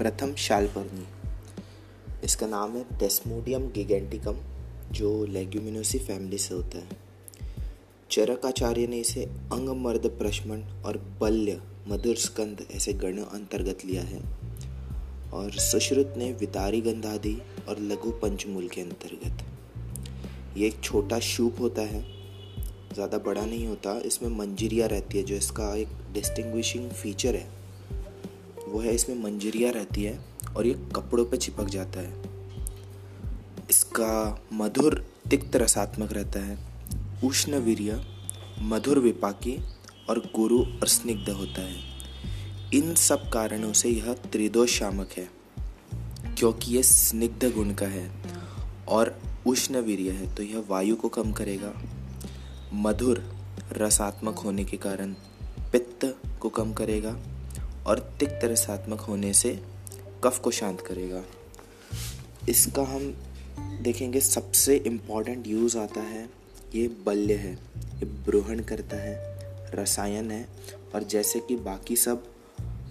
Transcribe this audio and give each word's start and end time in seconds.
प्रथम 0.00 0.32
शालपर्णी 0.34 1.06
इसका 2.24 2.46
नाम 2.46 2.76
है 2.76 2.84
डेस्मोडियम 2.98 3.66
गिगेंटिकम 3.70 4.36
जो 4.92 5.10
लेग्यूमिनोसी 5.26 5.98
फैमिली 5.98 6.38
से 6.38 6.54
होता 6.54 6.78
है। 6.78 6.96
चरकाचार्य 8.10 8.86
ने 8.86 9.00
इसे 9.00 9.24
अंगमर्द 9.52 10.06
प्रश्मण 10.18 10.62
और 10.84 10.98
बल्य 11.20 11.60
मधुर 11.88 12.16
स्कंद 12.16 12.64
ऐसे 12.70 12.92
गण 12.94 13.18
अंतर्गत 13.18 13.84
लिया 13.84 14.02
है। 14.02 14.22
और 15.32 15.58
सुश्रुत 15.60 16.14
ने 16.16 16.32
वितारी 16.32 16.80
गंधादि 16.80 17.36
और 17.68 17.80
लघु 17.82 18.10
पंचमूल 18.22 18.68
के 18.68 18.80
अंतर्गत। 18.80 20.56
ये 20.58 20.66
एक 20.66 20.80
छोटा 20.82 21.18
शूप 21.20 21.60
होता 21.60 21.82
है। 21.82 22.04
ज़्यादा 22.94 23.18
बड़ा 23.18 23.44
नहीं 23.46 23.66
होता, 23.66 24.00
इसमें 24.00 24.28
मंजरिया 24.38 24.86
रहती 24.86 25.18
है, 25.18 25.24
जो 25.24 25.34
इसका 25.34 25.74
एक 25.76 25.88
डिस्टिंग्विशिंग 26.12 26.90
फीचर 26.90 27.36
है। 27.36 27.59
वो 28.70 28.80
है, 28.80 28.94
इसमें 28.94 29.16
मंजरिया 29.16 29.70
रहती 29.70 30.02
है 30.04 30.18
और 30.56 30.66
ये 30.66 30.74
कपड़ों 30.96 31.24
पे 31.24 31.36
चिपक 31.36 31.68
जाता 31.68 32.00
है। 32.00 32.12
इसका 33.70 34.40
मधुर, 34.52 35.04
तिक्त 35.30 35.56
रसात्मक 35.56 36.12
रहता 36.12 36.40
है। 36.40 36.58
उष्ण 37.24 37.58
वीर्य, 37.58 38.00
मधुर 38.60 38.98
विपाकी 38.98 39.56
और 40.08 40.18
गुरु 40.36 40.58
और 40.58 40.88
स्निग्ध 40.88 41.28
होता 41.30 41.62
है। 41.62 41.88
इन 42.74 42.94
सब 42.94 43.28
कारणों 43.30 43.72
से 43.72 43.88
यह 43.88 44.12
त्रिदोष 44.32 44.78
शामक 44.78 45.10
है, 45.16 45.28
क्योंकि 46.38 46.74
यह 46.76 46.82
स्निग्ध 46.82 47.44
गुण 47.54 47.74
का 47.74 47.86
है 47.86 48.10
और 48.88 49.14
उष्ण 49.46 49.80
वीर्य 49.80 50.10
है 50.10 50.34
तो 50.34 50.42
यह 50.42 50.64
वायु 50.68 50.96
को 50.96 51.08
कम 51.08 51.32
करेगा। 51.32 51.72
मधुर, 52.74 53.22
रसात्मक 53.72 54.38
होने 54.38 54.64
के 54.64 54.76
कारण 54.76 55.12
पित्त 55.72 56.04
को 56.40 56.48
कम 56.48 56.72
करेगा। 56.72 57.16
और 57.86 57.98
तिक्त 57.98 58.40
रसात्मक 58.44 59.00
होने 59.00 59.32
से 59.32 59.62
कफ 60.24 60.38
को 60.38 60.50
शांत 60.50 60.80
करेगा। 60.80 61.24
इसका 62.48 62.82
हम 62.82 63.16
देखेंगे 63.82 64.20
सबसे 64.20 64.76
इंपॉर्टेंट 64.76 65.46
यूज़ 65.46 65.78
आता 65.78 66.00
है, 66.00 66.30
ये 66.74 66.88
बल्य 66.88 67.34
है, 67.34 67.52
ये 67.78 68.04
ब्रोहण 68.04 68.60
करता 68.60 68.96
है, 68.96 69.38
रसायन 69.74 70.30
है, 70.30 70.48
और 70.94 71.02
जैसे 71.02 71.40
कि 71.40 71.56
बाकी 71.56 71.96
सब 71.96 72.26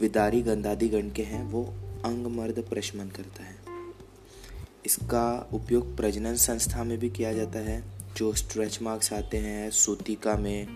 विदारी 0.02 0.42
गंधादि 0.42 0.88
गण 0.88 1.10
के 1.10 1.24
हैं, 1.24 1.44
वो 1.44 1.64
अंग 2.06 2.28
मर्द 2.28 2.66
प्रशमन 2.70 3.08
करता 3.08 3.44
है। 3.44 3.56
इसका 4.86 5.50
उपयोग 5.54 5.98
प्रजनन 5.98 6.36
संस्था 6.36 6.84
में 6.84 6.98
भी 6.98 7.10
किया 7.10 7.34
जाता 7.34 7.60
है, 7.60 7.84
जो 8.18 8.34
स्ट्रेच 8.34 8.82
मार्क्स 8.82 9.14
आते 9.14 9.38
हैं, 9.38 9.72
सूतिका 9.72 10.36
में, 10.36 10.68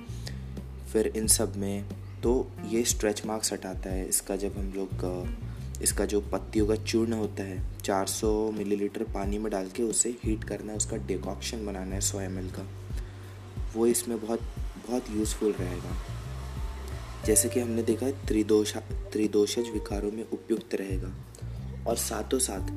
फिर 0.94 1.08
इन 1.08 1.28
सब 1.28 1.56
में 1.56 1.86
तो 2.24 2.52
ये 2.68 2.84
स्ट्रेच 2.84 3.26
मार्क्स 3.26 3.54
हटाता 3.54 3.90
है। 3.90 4.08
इसका 4.08 4.36
जब 4.36 4.58
हम 4.58 4.74
लोग 4.76 5.82
इसका 5.82 6.06
जो 6.06 6.22
पत्तियों 6.22 6.68
का 6.68 6.76
चूर्ण 6.76 7.14
होता 7.14 7.44
है 7.44 7.80
400 7.80 8.52
मिलीलीटर 8.52 9.04
पानी 9.04 9.38
में 9.38 9.52
डाल 9.52 9.68
के 9.68 9.84
उसे 9.84 10.18
हीट 10.24 10.44
करना 10.44 10.72
है, 10.72 10.78
उसका 10.78 10.98
डिकॉक्शन 10.98 11.66
बनाना 11.66 11.96
है 11.96 12.02
सौ 12.02 12.20
एम 12.20 12.50
का। 12.50 12.68
वो 13.76 13.88
इसमें 13.88 14.22
बहुत 14.22 14.40
बहुत 14.88 15.06
यूज़फुल 15.12 15.52
रहेगा। 15.52 15.96
जैसे 17.26 17.50
कि 17.50 17.60
हमने 17.60 17.84
देखा 17.84 18.06
है 18.06 18.26
त्रिदोषा, 18.26 18.80
त्रिदोषज 18.80 19.70
विकारों 19.74 20.12
में 20.12 20.30
उपयुक्त 20.30 20.76
रहेगा। 20.76 21.14
और 21.88 21.96
साथों 21.96 22.40
साथ 22.40 22.72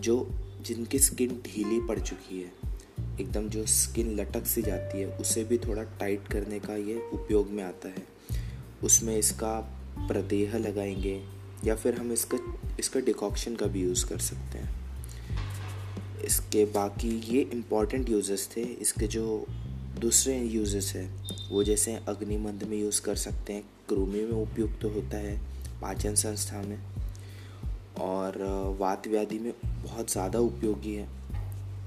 जो, 0.00 0.30
जिनकी 0.62 0.98
स्किन 0.98 1.42
ढीली 1.46 1.80
पड़ 1.80 1.98
चुकी 1.98 2.40
है, 2.40 2.52
एकदम 3.20 3.48
जो 3.48 3.66
स्किन 3.66 4.20
लटक 4.20 4.46
सी 4.46 4.62
जाती 4.62 5.00
है, 5.00 5.06
उसे 5.06 5.44
भी 5.44 5.58
थोड़ा 5.58 5.82
टाइट 5.82 6.28
करने 6.28 6.58
का 6.58 6.76
ये 6.76 7.10
उपयोग 7.12 7.50
में 7.50 7.64
आता 7.64 7.88
है। 7.88 8.16
उसमें 8.84 9.16
इसका 9.16 9.60
प्रदेह 9.98 10.56
लगाएँगे 10.56 11.22
या 11.64 11.74
फिर 11.74 11.94
हम 11.94 12.12
इसका 12.12 12.38
इसका 12.80 13.00
डिकॉक्शन 13.00 13.56
का 13.56 13.66
भी 13.66 13.82
यूज़ 13.82 14.06
कर 14.06 14.18
सकते 14.18 14.58
हैं। 14.58 14.74
इसके 16.24 16.64
बाकी 16.64 17.08
ये 17.08 17.40
इंपॉर्टेंट 17.42 18.08
यूजेस 18.08 18.48
थे, 18.56 18.60
इसके 18.60 19.06
जो 19.06 19.46
दूसरे 19.98 20.38
यूजेस 20.38 20.92
हैं, 20.96 21.26
वो 21.50 21.64
जैसे 21.64 21.94
अग्निमंद 21.94 22.62
में 22.62 22.76
यूज़ 22.78 23.02
कर 23.02 23.16
सकते 23.16 23.52
हैं 23.52 23.62
क्रूमी 23.88 24.20
में 24.20 24.32
उपयुक्त 24.32 24.80
तो 24.82 24.88
होता 24.88 25.16
है, 25.16 25.40
पाचन 25.80 26.14
संस्था 26.14 26.62
में, 26.62 26.78
और, 28.00 28.38
वात 28.80 29.08
व्याधि 29.08 29.38
में 29.38 29.52
बहुत 29.62 30.12
ज़्यादा 30.12 30.38
उपयोगी 30.38 30.94
है, 30.94 31.08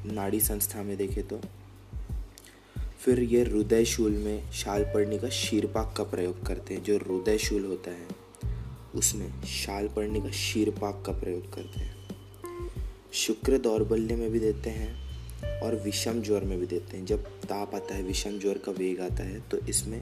नाड़ी 0.06 0.40
संस्था 0.40 0.84
में 0.84 0.98
देखें 0.98 1.28
तो। 1.28 1.42
फिर 3.10 3.20
ये 3.20 3.42
हृदय 3.42 3.86
शूल 3.86 4.12
में 4.12 4.52
शाल 4.52 4.84
पड़ने 4.84 5.18
का 5.18 5.30
शीरपाक 5.30 5.94
का 5.98 6.04
प्रयोग 6.04 6.46
करते 6.46 6.74
हैं, 6.74 6.84
जो 6.84 6.98
हृदय 6.98 7.38
शूल 7.38 7.66
होता 7.66 7.92
है, 7.92 8.08
उसमें 8.96 9.42
शाल 9.44 9.88
पड़ने 9.88 10.22
का 10.22 10.30
शीरपाक 10.32 11.02
का 11.06 11.12
प्रयोग 11.12 11.54
करते 11.54 11.80
हैं। 11.80 11.96
शुक्र 13.14 13.58
दौर्बल्य 13.58 14.16
में 14.16 14.30
भी 14.32 14.40
देते 14.40 14.70
हैं 14.70 15.62
और 15.62 15.76
विषम 15.76 16.22
ज्वर 16.22 16.44
में 16.44 16.60
भी 16.60 16.66
देते 16.66 16.98
हैं। 16.98 17.06
जब 17.06 17.26
ताप 17.42 17.76
आता 17.76 17.96
है, 17.96 18.04
विषम 18.04 18.40
ज्वर 18.40 18.58
का 18.58 18.72
वेग 18.72 19.02
आता 19.02 19.24
है 19.24 19.40
तो 19.42 19.58
इसमें 19.70 20.02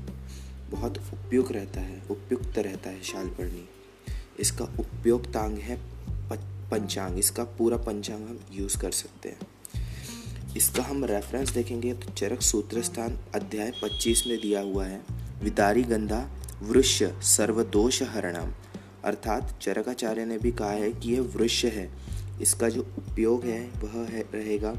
बहुत 0.72 0.98
उपयुक्त 0.98 1.52
रहता 1.52 1.82
है, 1.82 2.02
उपयुक्त 2.12 2.60
रहता 2.60 2.90
है 2.90 3.04
शाल 3.04 3.30
पड़नी। 3.30 3.68
इसका 4.40 4.66
उपयोगतांग 4.80 5.58
है 5.58 5.82
पंचांग, 6.72 7.20
इसका 7.20 7.44
पूरा 7.44 7.78
पंचांग 7.78 8.28
हम 8.28 8.40
यूज़ 8.52 8.78
कर 8.78 8.92
सकते 8.92 9.30
हैं। 9.30 9.40
इसका 10.58 10.84
हम 10.84 11.06
रेफरेंस 11.06 11.50
देखेंगे 11.50 11.94
तो 11.94 12.14
चरक 12.14 12.42
सूत्र 12.42 12.82
स्थान 12.82 13.20
अध्याय 13.36 13.72
25 13.72 14.28
में 14.28 14.42
दिया 14.42 14.62
हुआ 14.62 14.86
है। 14.86 15.02
विदारी 15.44 15.84
गंधा, 15.84 16.30
वृक्ष, 16.64 17.04
सर्वदोष 17.04 18.02
हरणम। 18.04 18.52
अर्थात 19.04 19.60
चरकाचार्य 19.62 20.26
ने 20.26 20.38
भी 20.38 20.52
कहा 20.52 20.72
है 20.72 20.92
कि 20.92 21.14
यह 21.14 21.22
वृक्ष 21.22 21.66
है। 21.66 21.92
इसका 22.42 22.70
जो 22.70 22.82
उपयोग 22.82 23.46
है, 23.46 23.72
वह 23.84 24.08
है, 24.08 24.22
रहेगा, 24.34 24.76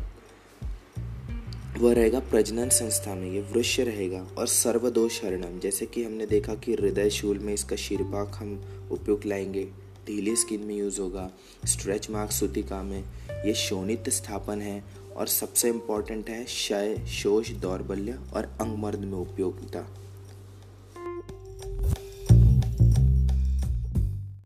वह 1.78 1.94
रहेगा 1.94 2.20
प्रजनन 2.20 2.68
संस्था 2.68 3.14
में। 3.14 3.32
ये 3.32 3.40
वृक्ष 3.40 3.80
रहेगा 3.80 4.26
और 4.38 4.46
सर्वदोष 4.46 5.24
हरणम। 5.24 5.60
जैसे 5.60 5.86
कि 5.86 6.04
हमने 6.04 6.26
देखा 6.26 6.54
कि 6.54 6.72
हृदय 6.72 7.10
शूल 7.10 7.38
में 7.38 7.54
इसका 7.54 7.76
शीरपाक 7.76 8.32
हम 8.34 8.64
उपयोग 8.90 9.20
लाएँगे। 9.26 9.64
ढीली 10.06 10.36
स्किन 10.36 10.60
में 10.60 10.74
यूज़ 10.74 11.00
होगा। 11.00 11.30
स्ट्रेच 11.66 12.10
मार्क 12.10 12.30
सुतिका 12.30 12.82
में। 12.82 13.04
ये 13.30 13.54
शोणित 13.54 14.08
स्थापन 14.08 14.60
है 14.60 15.07
और 15.18 15.26
सबसे 15.26 15.68
इंपॉर्टेंट 15.68 16.28
है 16.30 16.42
क्षय 16.44 16.96
शोष 17.08 17.50
दौर्बल्य 17.60 18.18
और 18.34 18.44
अंगमर्द 18.60 18.98
में 18.98 19.18
उपयोगिता। 19.18 19.86